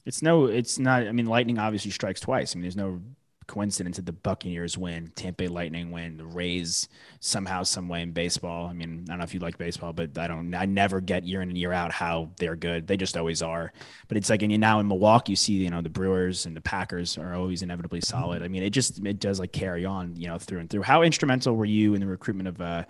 [0.06, 1.08] It's no, it's not.
[1.08, 2.54] I mean, lightning obviously strikes twice.
[2.54, 3.02] I mean, there's no
[3.48, 6.88] coincidence that the Buccaneers win, Tampa Bay Lightning win, the Rays
[7.20, 8.68] somehow, some way in baseball.
[8.68, 10.54] I mean, I don't know if you like baseball, but I don't.
[10.56, 12.88] I never get year in and year out how they're good.
[12.88, 13.72] They just always are.
[14.08, 16.56] But it's like, and you now in Milwaukee, you see, you know, the Brewers and
[16.56, 18.44] the Packers are always inevitably solid.
[18.44, 20.84] I mean, it just it does like carry on, you know, through and through.
[20.84, 22.84] How instrumental were you in the recruitment of uh,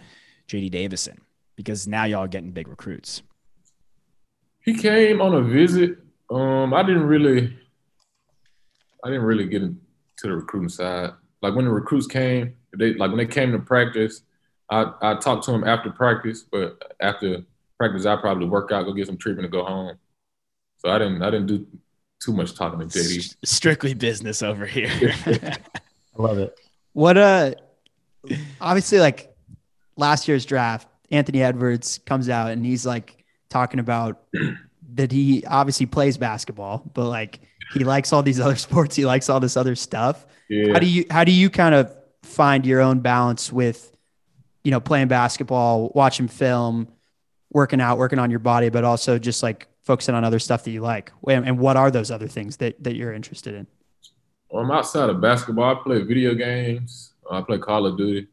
[0.47, 0.69] J.D.
[0.69, 1.21] Davison?
[1.55, 3.21] Because now y'all are getting big recruits.
[4.61, 5.97] He came on a visit.
[6.29, 7.55] Um, I didn't really,
[9.03, 9.77] I didn't really get into
[10.23, 11.11] the recruiting side.
[11.41, 14.21] Like when the recruits came, they like when they came to practice,
[14.69, 17.43] I I talked to them after practice, but after
[17.77, 19.97] practice, I probably work out, go get some treatment, and go home.
[20.77, 21.67] So I didn't I didn't do
[22.23, 23.35] too much talking to JD.
[23.43, 24.89] Strictly business over here.
[25.25, 26.57] I love it.
[26.93, 27.53] What uh
[28.61, 29.32] obviously like
[29.95, 34.23] last year's draft, Anthony Edwards comes out and he's like talking about
[34.95, 37.39] that he obviously plays basketball, but like
[37.73, 40.25] he likes all these other sports, he likes all this other stuff.
[40.49, 40.73] Yeah.
[40.73, 43.95] How do you how do you kind of find your own balance with
[44.63, 46.87] you know playing basketball, watching film,
[47.51, 50.71] working out, working on your body, but also just like focusing on other stuff that
[50.71, 51.11] you like?
[51.27, 53.67] And and what are those other things that that you're interested in?
[54.49, 57.13] Well, I'm outside of basketball, I play video games.
[57.31, 58.27] I play Call of Duty.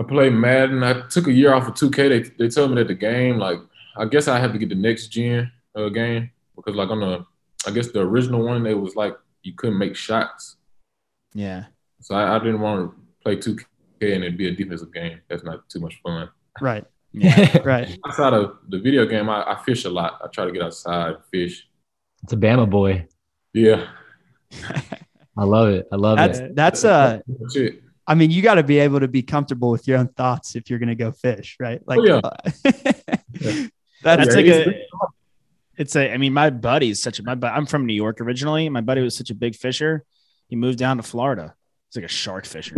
[0.00, 0.82] I play Madden.
[0.82, 1.96] I took a year off of 2K.
[2.08, 3.58] They they told me that the game, like,
[3.96, 7.26] I guess I have to get the next gen uh, game because, like, on the,
[7.66, 10.56] I guess the original one, it was like you couldn't make shots.
[11.34, 11.64] yeah.
[12.02, 13.64] So I, I didn't want to play 2K
[14.00, 15.20] and it'd be a defensive game.
[15.28, 16.30] That's not too much fun.
[16.60, 16.84] Right.
[17.12, 17.58] Yeah.
[17.64, 17.98] Right.
[18.06, 20.20] Outside of the video game, I, I fish a lot.
[20.24, 21.68] I try to get outside, fish.
[22.22, 23.06] It's a Bama boy.
[23.52, 23.88] Yeah,
[25.36, 25.88] I love it.
[25.90, 26.54] I love That's it.
[26.54, 27.82] that's uh that's it.
[28.10, 30.68] I mean, you got to be able to be comfortable with your own thoughts if
[30.68, 31.80] you're going to go fish, right?
[31.86, 32.20] Like, Oh, yeah.
[32.24, 32.30] uh,
[32.64, 33.70] that's
[34.02, 34.74] That's Yeah, like it's- a.
[35.76, 36.12] It's a.
[36.12, 37.22] I mean, my buddy's such a.
[37.22, 38.68] My, bu- I'm from New York originally.
[38.68, 40.04] My buddy was such a big fisher.
[40.48, 41.54] He moved down to Florida.
[41.88, 42.76] He's like a shark fisher.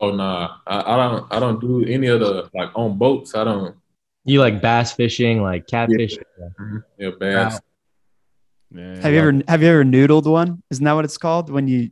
[0.00, 1.32] Oh nah, I, I don't.
[1.34, 3.36] I don't do any of the like on boats.
[3.36, 3.76] I don't.
[4.24, 6.16] You like bass fishing, like catfish.
[6.98, 7.60] Yeah, bass.
[8.74, 10.64] yeah Have you ever have you ever noodled one?
[10.70, 11.90] Isn't that what it's called when you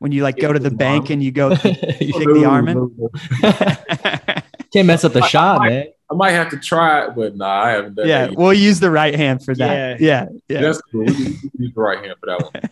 [0.00, 2.90] when you like go to the bank and you go dig the arm in?
[4.72, 5.86] Can't mess up the shot, man.
[6.10, 8.90] I might have to try it, but nah, I haven't done yeah, we'll use the
[8.90, 10.00] right hand for that.
[10.00, 10.60] Yeah, yeah.
[10.60, 11.04] That's cool.
[11.04, 12.62] We can- use the right hand for that one.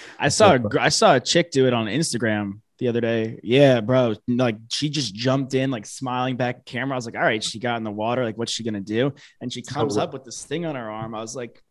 [0.18, 3.38] I saw a, I saw a chick do it on Instagram the other day.
[3.42, 4.14] Yeah, bro.
[4.26, 6.94] Like she just jumped in, like smiling back at camera.
[6.94, 8.24] I was like, all right, she got in the water.
[8.24, 9.12] Like, what's she gonna do?
[9.40, 11.14] And she comes what- up with this thing on her arm.
[11.14, 11.62] I was like,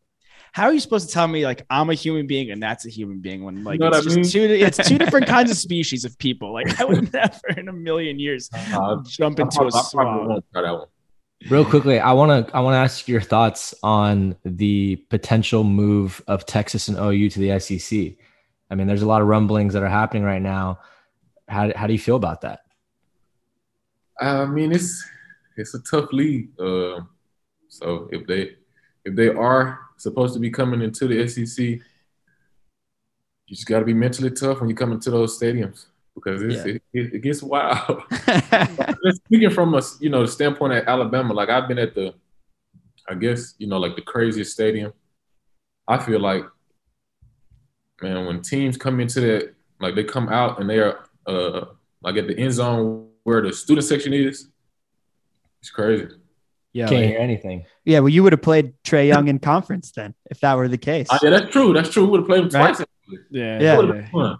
[0.53, 2.89] how are you supposed to tell me like I'm a human being and that's a
[2.89, 5.57] human being when like know it's what I just two it's two different kinds of
[5.57, 6.53] species of people.
[6.53, 9.81] Like I would never in a million years Uh, jump I into a I probably
[9.83, 10.29] swamp.
[10.29, 10.87] won't try that.
[11.51, 16.21] Real quickly, I want to I want to ask your thoughts on the potential move
[16.27, 18.15] of Texas and OU to the SEC.
[18.71, 20.79] I mean, there's a lot of rumblings that are happening right now.
[21.47, 22.61] How how do you feel about that?
[24.19, 25.07] I mean, it's
[25.57, 26.49] it's a tough league.
[26.59, 27.01] Uh,
[27.67, 28.55] so if they
[29.05, 31.81] if they are supposed to be coming into the SEC, you
[33.47, 35.85] just got to be mentally tough when you come into those stadiums
[36.17, 38.01] because it's, it, it, it gets wild.
[39.25, 42.13] Speaking from a you know the standpoint at Alabama, like I've been at the,
[43.07, 44.93] I guess you know like the craziest stadium.
[45.87, 46.43] I feel like,
[48.01, 51.65] man, when teams come into that, like they come out and they are uh
[52.01, 54.49] like at the end zone where the student section is,
[55.61, 56.07] it's crazy.
[56.77, 57.65] Yeah, Can't like- hear anything.
[57.85, 60.77] yeah, well, you would have played Trae Young in conference then, if that were the
[60.77, 61.07] case.
[61.09, 61.73] Ah, yeah, that's true.
[61.73, 62.03] That's true.
[62.05, 62.75] We would have played them Right?
[62.75, 62.87] twice.
[63.31, 63.73] yeah, Yeah.
[63.73, 64.37] It would've been fun.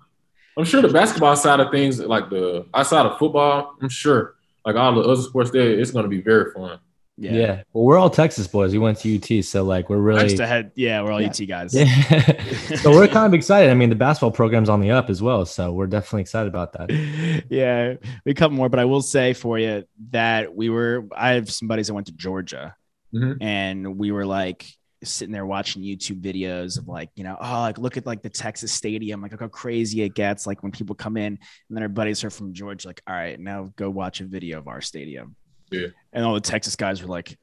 [0.57, 4.75] I'm sure the basketball side of things, like the outside of football, I'm sure like
[4.75, 6.77] all the other sports there, it's going to be very fun.
[7.17, 7.63] Yeah.
[7.73, 8.71] Well, we're all Texas boys.
[8.73, 10.71] We went to UT, so like we're really Just ahead.
[10.75, 11.29] Yeah, we're all Yeah.
[11.29, 11.73] UT guys.
[11.73, 12.41] yeah.
[12.75, 13.71] so we're kind of excited.
[13.71, 16.73] I mean, the basketball program's on the up as well, so we're definitely excited about
[16.73, 17.43] that.
[17.49, 21.07] yeah, we cut more, but I will say for you that we were.
[21.15, 22.75] I have some buddies that went to Georgia,
[23.13, 23.37] Mhm.
[23.41, 24.65] and we were like
[25.03, 28.29] sitting there watching YouTube videos of like, you know, oh, like look at like the
[28.29, 31.81] Texas Stadium, like look how crazy it gets, like when people come in, and then
[31.83, 34.81] our buddies are from Georgia, like, all right, now go watch a video of our
[34.81, 35.35] stadium.
[35.71, 35.87] Yeah.
[36.13, 37.37] and all the Texas guys were like,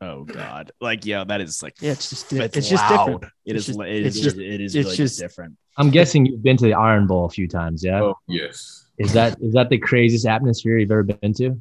[0.00, 3.24] oh god, like yeah, that is like, yeah, it's just it's, it's, just different.
[3.44, 3.66] It It's is.
[3.66, 4.22] just- li- it it's is.
[4.22, 5.56] just- it is it's really just- different.
[5.76, 8.02] I'm guessing you've been to the Iron Bowl a few times, yeah?
[8.02, 8.86] Oh yes.
[8.98, 11.60] Is that is that the craziest atmosphere you've ever been to?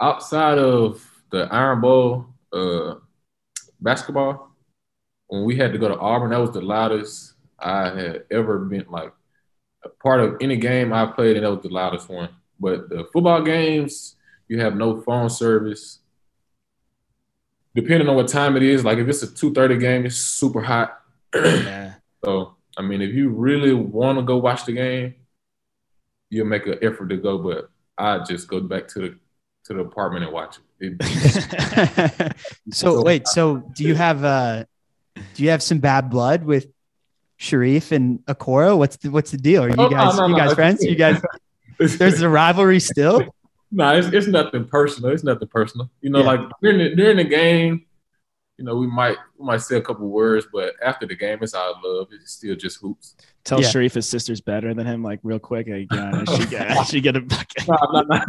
[0.00, 2.96] Outside of the Iron Bowl uh,
[3.80, 4.50] basketball,
[5.28, 8.84] when we had to go to Auburn, that was the loudest I had ever been.
[8.90, 9.12] Like
[9.84, 12.28] a part of any game I played, and that was the loudest one.
[12.60, 14.15] But the football games,
[14.48, 16.00] you have no phone service.
[17.74, 20.62] Depending on what time it is, like if it's a two thirty game, it's super
[20.62, 21.00] hot.
[21.34, 21.92] Yeah.
[22.24, 25.14] So, I mean, if you really want to go watch the game,
[26.28, 27.38] you'll make an effort to go.
[27.38, 29.18] But I just go back to the
[29.66, 30.96] to the apartment and watch it.
[31.00, 32.32] It-
[32.74, 34.64] so wait, so do you have uh
[35.34, 36.66] do you have some bad blood with
[37.38, 38.76] Sharife and Akora?
[38.76, 39.62] What's the what's the deal?
[39.62, 40.82] Are you Oh, no, guys no, you guys it's- friends?
[40.84, 41.20] You guys
[41.78, 43.22] there's a rivalry still?
[43.72, 45.10] No, it's, it's nothing personal.
[45.12, 45.90] It's nothing personal.
[46.00, 46.26] You know, Yeah.
[46.26, 47.84] like during the during the game,
[48.58, 51.52] you know, we might we might say a couple words, but after the game, it's
[51.54, 52.08] all love.
[52.12, 53.16] It's still just hoops.
[53.44, 53.68] Tell Yeah.
[53.68, 55.66] Sharife his sister's better than him, like real quick.
[55.68, 57.66] Like, yeah, she get, she get a fucking.
[57.68, 58.24] No, no, no,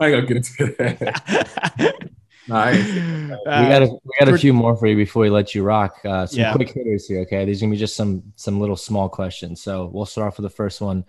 [0.00, 1.94] I ain't gonna get into that.
[2.48, 5.54] No, I we got a, we got a few more for you before we let
[5.54, 5.94] you rock.
[6.04, 6.52] Uh, some Yeah.
[6.54, 7.20] quick hitters here.
[7.20, 9.62] Okay, these are gonna be just some some little small questions.
[9.62, 11.04] So we'll start off with the first one.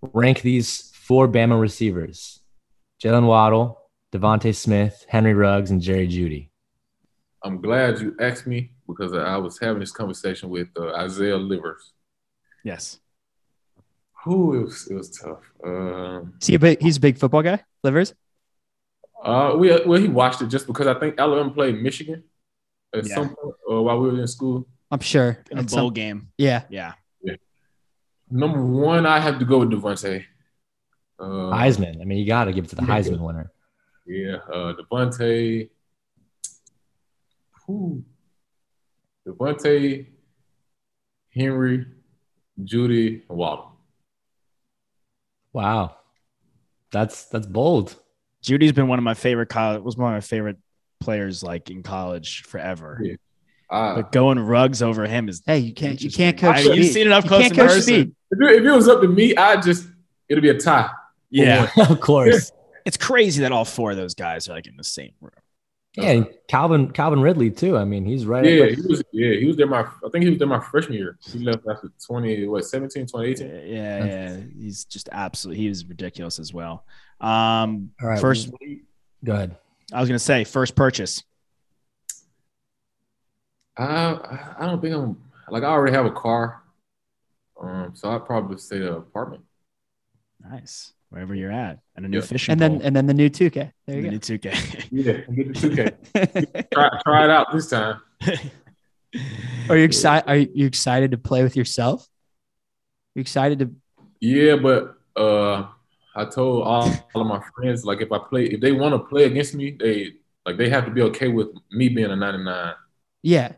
[0.00, 2.37] Rank these four Bama receivers:
[3.02, 3.80] Jaylen Waddle,
[4.12, 6.48] DeVonta Smith, Henry Ruggs, and Jerry Jeudy.
[7.44, 11.92] I'm glad you asked me because I was having this conversation with uh, Isaiah Livers.
[12.64, 12.98] yes.
[14.24, 15.38] Who it was, it was tough.
[15.64, 18.14] Um, Is he a big, he's a big football guy, Livers?
[19.24, 22.24] uh, we well, he watched it just because I think Alabama played Michigan
[22.94, 23.14] at Yeah.
[23.14, 24.66] some point uh, while we were in school.
[24.90, 25.38] I'm sure.
[25.52, 26.28] In a At bowl some- game.
[26.36, 26.62] yeah.
[26.68, 26.92] Yeah.
[28.30, 30.24] Number one, I have to go with Devontae.
[31.20, 32.00] Uh, Heisman.
[32.00, 32.88] I mean, you got to give it to the Yeah.
[32.98, 33.50] Heisman winner.
[34.06, 35.68] Yeah, uh, DeVonta.
[37.66, 38.02] Who?
[39.26, 40.06] DeVonta,
[41.34, 41.86] Henry,
[42.62, 43.72] Jeudy, Waddle.
[45.52, 45.96] Wow,
[46.92, 47.94] that's that's bold.
[48.42, 49.82] Jeudy's been one of my favorite college.
[49.82, 50.56] Was one of my favorite
[51.00, 53.00] players like in college forever.
[53.02, 53.14] Yeah.
[53.70, 55.42] Uh, But going Ruggs over him is.
[55.44, 57.68] Hey, you can't you can't coach I- you've seen it up You close can't coach
[57.70, 58.14] person.
[58.30, 59.86] if, it, if it was up to me, I just
[60.28, 60.90] it'll be a tie.
[61.30, 61.70] Yeah.
[61.76, 62.52] of course.
[62.84, 65.30] It's crazy that all four of those guys are like in the same room.
[65.94, 67.76] Yeah, and Calvin Calvin Ridley too.
[67.76, 68.42] I mean, he's right.
[68.44, 69.02] Yeah, up he was.
[69.12, 69.66] Yeah, he was there.
[69.66, 71.18] My, I think he was there my freshman year.
[71.22, 73.46] He left after twenty, what, 17, 2018?
[73.46, 74.40] Yeah, yeah, yeah.
[74.58, 75.62] He's just absolutely.
[75.62, 76.84] He was ridiculous as well.
[77.20, 78.50] Um, All right, first,
[79.24, 79.56] Go ahead.
[79.92, 81.22] I was gonna say first purchase.
[83.76, 86.62] I I don't think I'm like I already have a car,
[87.60, 89.42] um, so I'd probably say the apartment.
[90.40, 90.92] Nice.
[91.10, 92.24] Wherever you're at, and a new Yeah.
[92.24, 92.80] fishing And then pole.
[92.84, 93.72] and then the new 2K.
[93.86, 94.88] There the you new 2K.
[94.90, 96.64] Yeah, get the two K.
[96.72, 98.00] try try it out this time.
[99.70, 100.28] are you excited?
[100.28, 102.06] Are you excited to play with yourself?
[103.14, 103.70] You excited to?
[104.20, 105.66] Yeah, but uh,
[106.14, 108.98] I told all, all of my friends like if I play, if they want to
[108.98, 110.12] play against me, they
[110.44, 112.74] like they have to be okay with me being a 99.
[113.22, 113.52] Yeah,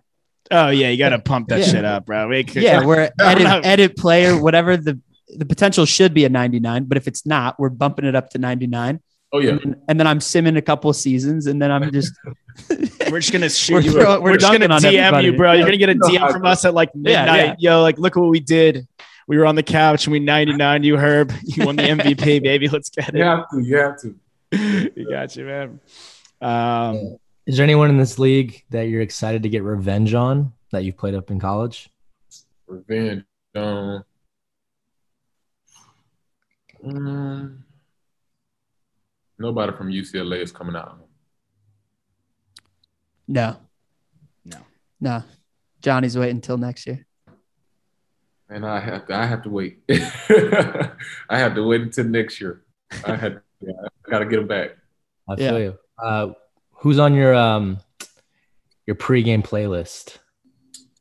[0.52, 1.66] oh yeah, you got to pump that Yeah.
[1.66, 2.28] shit up, bro.
[2.28, 2.84] We could- yeah.
[2.86, 3.60] We're I edit know.
[3.64, 5.00] edit player, whatever the
[5.36, 8.38] the potential should be a 99, but if it's not, we're bumping it up to
[8.38, 9.00] 99.
[9.32, 11.92] Oh yeah, And, then, and then I'm simming a couple of seasons, and then I'm
[11.92, 12.12] just
[13.10, 13.92] We're just gonna shoot We're you.
[13.92, 15.26] throw- We're, we're just gonna DM everybody.
[15.26, 15.52] you, bro.
[15.52, 17.56] You're gonna get a DM from us at like Yeah, midnight.
[17.60, 18.88] Yo, like look what we did.
[19.28, 21.32] We were on the couch and we 99 you, Herb.
[21.44, 22.66] You won the MVP, baby.
[22.68, 23.18] Let's get it.
[23.18, 24.14] you have to, you have to.
[24.96, 25.80] you got you, man.
[26.40, 27.16] Um,
[27.46, 30.96] Is there anyone in this league that you're excited to get revenge on that you've
[30.96, 31.88] played up in college?
[32.66, 33.22] Revenge.
[33.54, 34.02] Um,
[36.84, 37.58] mm,
[39.38, 40.98] nobody from UCLA is coming out.
[43.28, 43.56] no,
[44.44, 44.58] No.
[45.00, 45.22] no.
[45.80, 47.06] Johnny's waiting until next year.
[48.48, 49.82] And I have to, I have to wait.
[49.88, 52.62] I have to wait until next year.
[53.04, 53.72] I had, yeah,
[54.06, 54.70] I got to get them back.
[55.28, 55.50] I Yeah.
[55.50, 55.78] feel you.
[56.02, 56.28] Uh,
[56.72, 57.78] who's on your um
[58.86, 60.18] your pregame playlist?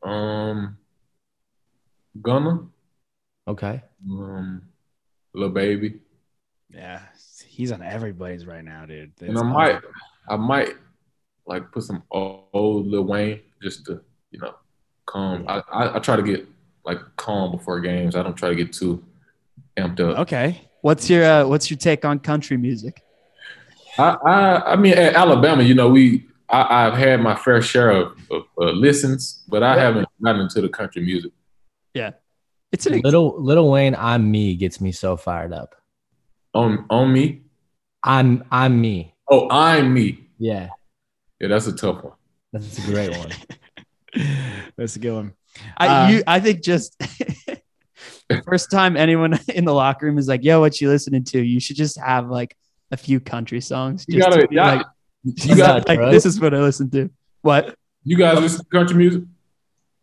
[0.04, 0.78] Um,
[2.22, 2.68] Gunna,
[3.48, 3.82] Okay.
[4.10, 4.69] um,
[5.40, 6.00] Lil Baby,
[6.70, 7.02] yeah,
[7.48, 9.12] he's on everybody's right now, dude.
[9.22, 9.82] and I might,
[10.30, 10.76] I might
[11.46, 14.54] like put some old, Lil Wayne just to, you know,
[15.06, 15.46] calm.
[15.48, 16.48] I, I, I try to get
[16.86, 18.16] like calm before games.
[18.16, 19.04] I don't try to get too
[19.78, 20.20] amped up.
[20.20, 20.62] Okay.
[20.82, 23.02] What's your uh, What's your take on country music?
[23.98, 27.92] I, I, I mean, at Alabama, you know, we, I, I've had my fair share
[27.92, 31.34] of, of uh, listens, but I haven't gotten into the country music.
[32.72, 35.76] It's an Little Lil Wayne, I'm me gets me so fired up.
[36.54, 37.42] On, on me.
[38.04, 39.16] I'm I'm me.
[39.30, 40.28] Oh, I'm me.
[40.38, 40.70] Yeah,
[41.40, 42.14] Yeah, that's a tough one.
[42.54, 43.30] that's a great one.
[44.76, 45.34] That's a good one.
[45.78, 47.00] I Uh, you I think just
[48.46, 51.60] first time anyone in the locker room is like, "Yo, what you listening to?" You
[51.60, 52.58] should just have like
[52.92, 54.06] a few country songs.
[54.08, 54.86] You gotta, to be y'all- like,
[55.24, 57.12] you got, like this is what I listen to.
[57.42, 57.76] What?
[58.04, 59.24] you guys listen to country music?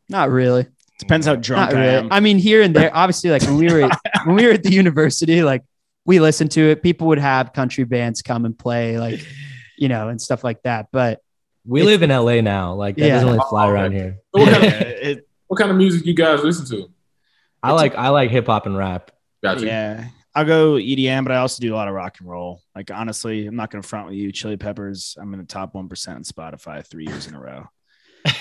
[0.08, 0.66] Not really.
[0.98, 2.08] Depends how drunk Not I am.
[2.10, 2.90] I mean, here and there.
[2.94, 3.88] Obviously, like when we were
[4.24, 5.62] when we were at the university, like
[6.06, 6.82] we listened to it.
[6.82, 9.20] People would have country bands come and play, like
[9.76, 10.86] you know, and stuff like that.
[10.92, 11.20] But
[11.66, 12.74] We live in LA now.
[12.74, 13.14] Like that Yeah.
[13.14, 13.96] doesn't really fly Oh, around okay.
[13.96, 14.18] here.
[14.30, 16.90] What, kind of, it- what kind of music you guys listen to?
[17.62, 19.10] I like I like hip hop and rap.
[19.42, 19.66] Gotcha.
[19.66, 20.04] yeah.
[20.34, 22.60] I'll go EDM, but I also do a lot of rock and roll.
[22.74, 24.32] Like honestly, I'm not gonna front with you.
[24.32, 27.68] Chili Peppers, I'm in the top one percent on Spotify three years in a row.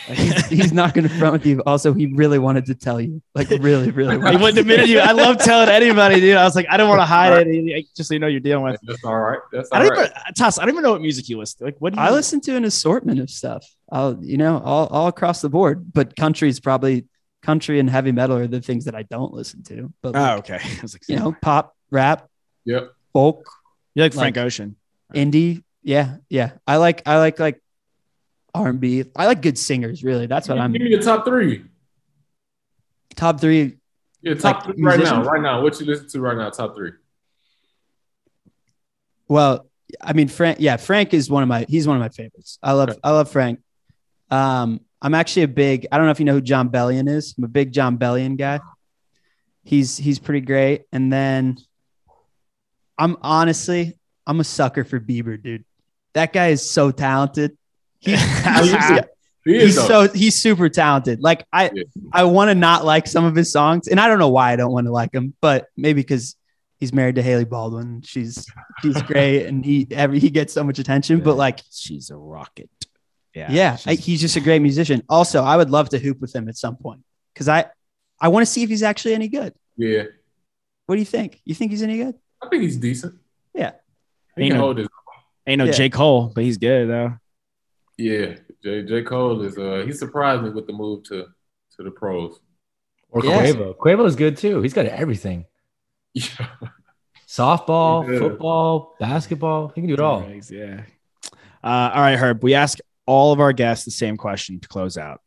[0.07, 1.61] He's, he's not going to front with you.
[1.65, 4.15] Also, he really wanted to tell you, like really, really.
[4.15, 4.99] He wouldn't admit you.
[4.99, 6.35] I love telling anybody, dude.
[6.37, 7.85] I was like, I don't want to hide it.
[7.95, 8.79] Just so you know, you're dealing with.
[8.83, 9.39] That's all right.
[9.51, 10.09] That's I all don't right.
[10.11, 10.57] even, Toss.
[10.59, 11.63] I don't even know what music you listen to.
[11.65, 12.05] Like, what do you?
[12.05, 13.65] I listen to an assortment of stuff.
[13.91, 15.91] I'll, you know, all, all across the board.
[15.93, 17.05] But country is probably
[17.41, 19.93] country and heavy metal are the things that I don't listen to.
[20.01, 20.59] But Oh, okay.
[20.63, 22.27] I was like, you know, pop, rap,
[22.65, 22.91] Yep.
[23.13, 23.47] folk,
[23.93, 24.75] you like Frank like- Ocean.
[25.13, 25.63] indie.
[25.83, 26.53] Yeah, yeah.
[26.65, 27.61] I like, I like like
[28.55, 29.03] R and B.
[29.15, 30.03] I like good singers.
[30.03, 30.71] Really, that's what I'm.
[30.71, 31.65] Give me your top three.
[33.15, 33.77] Top three.
[34.21, 35.23] Yeah, top Like three right now.
[35.23, 35.61] Right now.
[35.61, 36.49] What you listen to right now?
[36.49, 36.91] Top three.
[39.27, 39.67] Well,
[40.01, 40.59] I mean, Frank.
[40.59, 41.65] Yeah, Frank is one of my.
[41.67, 42.57] He's one of my favorites.
[42.63, 42.89] I love.
[42.89, 42.99] Okay.
[43.03, 43.59] I love Frank.
[44.31, 45.87] Um, I'm actually a big.
[45.91, 47.35] I don't know if you know who Jon Bellion is.
[47.37, 48.59] I'm a big Jon Bellion guy.
[49.63, 50.83] He's he's pretty great.
[50.91, 51.57] And then,
[52.97, 55.65] I'm honestly, I'm a sucker for Bieber, dude.
[56.13, 57.57] That guy is so talented.
[58.05, 58.99] He's, he's,
[59.45, 61.21] He he's so he's super talented.
[61.21, 61.83] Like I Yeah.
[62.11, 64.55] I want to not like some of his songs, and I don't know why I
[64.55, 66.35] don't want to like him, but maybe because
[66.79, 68.01] he's married to Hailey Baldwin.
[68.03, 68.45] She's
[68.81, 71.19] she's great, and he every he gets so much attention.
[71.21, 72.69] But like, She's a rocket.
[73.33, 73.47] Yeah.
[73.51, 75.03] yeah, I, he's just a great musician.
[75.09, 77.01] Also, I would love to hoop with him at some point
[77.33, 77.65] because I
[78.19, 79.53] I want to see if he's actually any good.
[79.75, 80.03] Yeah.
[80.85, 81.41] What do you think?
[81.43, 82.15] You think he's any good?
[82.41, 83.15] I think he's decent.
[83.53, 83.71] Yeah.
[84.37, 84.87] He Ain't can no- hold his.
[85.45, 85.71] ain't no Yeah.
[85.73, 87.13] J Cole, but he's good though.
[87.97, 88.36] Yeah.
[88.63, 88.84] J.
[88.84, 89.03] J.
[89.03, 89.58] Cole is.
[89.58, 91.25] Uh, he surprised me with the move to
[91.77, 92.39] to the pros.
[93.10, 93.46] Or Yeah.
[93.52, 93.75] Quavo.
[93.77, 94.62] Quavo is good too.
[94.62, 95.46] He's got everything.
[96.13, 96.23] Yeah.
[97.27, 98.19] Softball, Yeah.
[98.19, 99.69] football, basketball.
[99.69, 100.21] He can do it all.
[100.21, 100.83] Rigs, Yeah.
[101.63, 102.43] Uh, all right, Herb.
[102.43, 105.21] We ask all of our guests the same question to close out.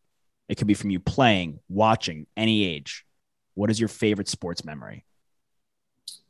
[0.48, 3.04] It could be from you playing, watching, any age.
[3.54, 5.04] What is your favorite sports memory?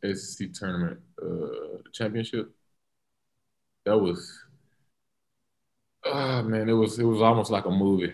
[0.02, 2.50] SEC tournament, uh, championship.
[3.84, 4.32] That was,
[6.12, 8.12] ah man, it was it was almost like a movie.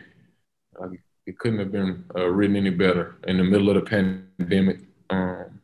[0.79, 4.81] Like, it couldn't have been uh, written any better in the middle of the pandemic.
[5.09, 5.61] Um,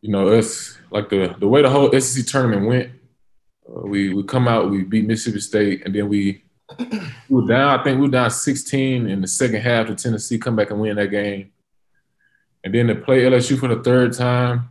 [0.00, 2.90] you know, us like the the way the whole SEC tournament went.
[3.68, 6.42] Uh, we we come out, we beat Mississippi State, and then we
[6.78, 7.78] we were down.
[7.78, 10.38] I think we were down 16 in the second half to Tennessee.
[10.38, 11.52] Come back and win that game,
[12.64, 14.70] and then to play LSU for the third time.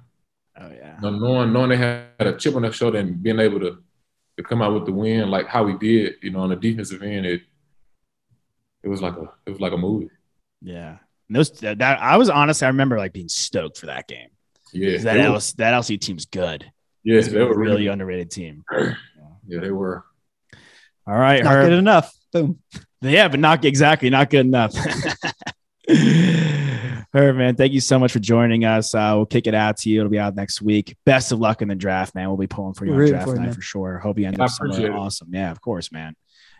[0.59, 0.95] Oh yeah.
[0.95, 3.84] You know, knowing knowing they had a chip on their shoulder and being able to
[4.38, 7.02] to come out with the win like how we did, you know, on the defensive
[7.04, 7.42] end, it
[8.84, 10.10] it was like a it was like a movie.
[10.62, 10.98] Yeah.
[11.28, 14.30] And those that I was honestly, I remember like being stoked for that game.
[14.74, 16.70] Yeah, That they were, LSU, that LSU team's good.
[17.04, 17.88] yes, It's they a were really really.
[17.88, 18.64] underrated team.
[19.50, 20.04] Yeah, they were.
[21.08, 21.70] All right, Not Herb.
[21.70, 22.14] good enough.
[22.34, 22.60] Boom.
[23.00, 24.74] Yeah, but not exactly not good enough.
[27.14, 28.94] Herb, man, thank you so much for joining us.
[28.94, 30.00] Uh, we'll kick it out to you.
[30.02, 30.96] It'll be out next week.
[31.06, 32.28] Best of luck in the draft, man.
[32.28, 33.54] We'll be pulling for you on draft for night man.
[33.54, 33.98] for sure.
[34.00, 34.92] Hope you end I up somewhere it.
[34.92, 35.30] awesome.
[35.32, 36.16] Yeah, of course, man.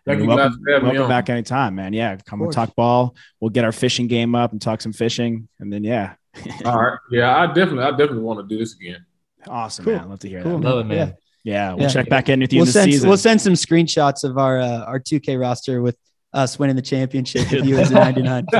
[0.06, 1.10] Thank And you guys welcome, me welcome on.
[1.10, 1.92] back anytime, man.
[1.92, 3.16] Yeah, come and talk ball.
[3.42, 6.14] We'll get our fishing game up and talk some fishing, and then yeah,
[6.64, 6.98] All right.
[7.12, 9.06] Yeah, I definitely, I definitely want to do this again.
[9.48, 9.96] awesome, Cool.
[9.96, 10.10] man.
[10.10, 10.60] Love to hear Cool.
[10.60, 10.68] that.
[10.70, 11.14] Love it, man.
[11.44, 11.90] Yeah, we'll Yeah.
[11.90, 13.10] check back in with you We'll in the send season.
[13.10, 15.98] we'll send some screenshots of our uh, our 2K roster with
[16.34, 18.46] us winning the championship with you as a 99.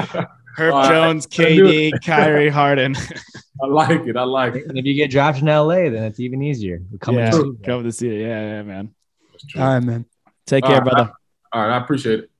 [0.58, 0.90] Herb All right.
[0.90, 2.96] Jones, KD, Kyrie Harden.
[3.62, 4.18] I like it.
[4.18, 4.66] I like it.
[4.68, 6.82] And if you get drafted in LA, then it's even easier.
[6.92, 7.60] We're coming yeah, to you.
[7.64, 8.22] come to see it.
[8.22, 8.94] Yeah, yeah, man.
[9.32, 9.56] That's.
[9.56, 10.06] All right, man.
[10.48, 10.92] Take All care, right.
[10.92, 11.12] brother.
[11.54, 11.76] All right.
[11.76, 12.32] I appreciate it.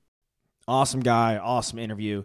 [0.66, 2.24] Awesome guy, awesome interview.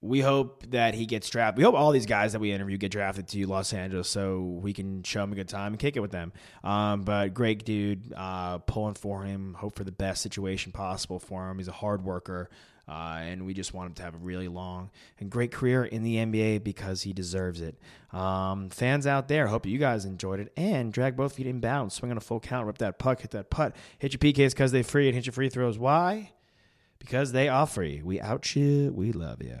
[0.00, 1.58] We hope that he gets drafted.
[1.58, 4.72] We hope all these guys that we interview get drafted to Los Angeles so we
[4.72, 6.32] can show them a good time and kick it with them.
[6.64, 9.54] Um, but great dude, uh, pulling for him.
[9.54, 11.58] Hope for the best situation possible for him.
[11.58, 12.48] He's a hard worker,
[12.88, 16.02] uh, and we just want him to have a really long and great career in
[16.02, 17.76] the NBA because he deserves it.
[18.12, 22.10] Um, fans out there, hope you guys enjoyed it and drag both feet inbound, swing
[22.10, 24.82] on a full count, rip that puck, hit that putt, hit your PKs because they
[24.82, 25.78] free and hit your free throws.
[25.78, 26.32] Why?
[26.98, 28.02] Because they are free.
[28.02, 28.92] We out you.
[28.94, 29.60] We love you.